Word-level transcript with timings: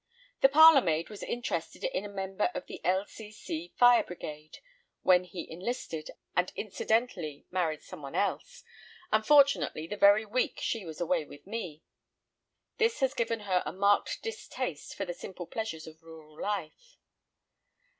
The 0.41 0.49
parlourmaid 0.49 1.11
was 1.11 1.21
interested 1.21 1.83
in 1.83 2.03
a 2.03 2.09
member 2.09 2.45
of 2.55 2.65
the 2.65 2.83
L.C.C. 2.83 3.71
Fire 3.77 4.03
Brigade, 4.03 4.57
when 5.03 5.23
he 5.25 5.47
enlisted, 5.47 6.09
and 6.35 6.51
incidentally 6.55 7.45
married 7.51 7.83
someone 7.83 8.15
else—unfortunately 8.15 9.85
the 9.85 9.97
very 9.97 10.25
week 10.25 10.57
she 10.59 10.85
was 10.85 10.99
away 10.99 11.25
with 11.25 11.45
me. 11.45 11.83
This 12.79 12.99
has 13.01 13.13
given 13.13 13.41
her 13.41 13.61
a 13.63 13.71
marked 13.71 14.23
distaste 14.23 14.95
for 14.95 15.05
the 15.05 15.13
simple 15.13 15.45
pleasures 15.45 15.85
of 15.85 16.01
rural 16.01 16.41
life. 16.41 16.97